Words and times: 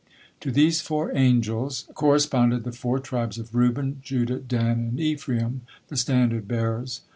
To 0.39 0.49
these 0.51 0.81
four 0.81 1.15
angels 1.15 1.87
corresponded 1.93 2.63
the 2.63 2.71
four 2.71 2.97
tribes 2.97 3.37
of 3.37 3.53
Reuben, 3.53 3.99
Judah, 4.01 4.39
Dan, 4.39 4.79
and 4.79 4.99
Ephraim, 4.99 5.61
the 5.89 5.95
standard 5.95 6.47
bearers. 6.47 7.01